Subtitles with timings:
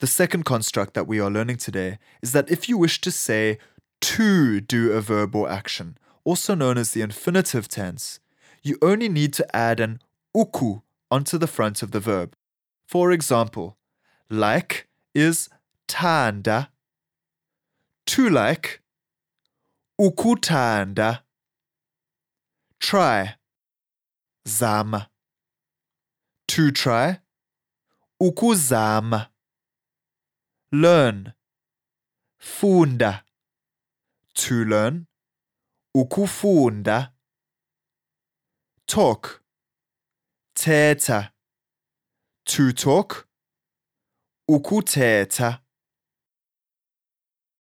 [0.00, 3.58] The second construct that we are learning today is that if you wish to say
[4.00, 8.20] to do a verb or action, also known as the infinitive tense,
[8.62, 10.00] you only need to add an
[10.36, 10.80] uku
[11.10, 12.36] onto the front of the verb.
[12.86, 13.76] For example,
[14.30, 15.48] like is
[15.88, 16.70] thanda,
[18.06, 18.80] to like,
[20.00, 21.20] ukuthanda,
[22.78, 23.34] try,
[24.46, 25.10] zama,
[26.46, 27.18] to try,
[28.22, 29.28] ukuzama,
[30.72, 31.32] learn,
[32.38, 33.24] funda,
[34.34, 35.06] to learn,
[35.96, 37.12] ukufunda,
[38.86, 39.42] talk,
[40.54, 41.32] thetha,
[42.44, 43.28] to talk,
[44.48, 45.60] ukuthetha.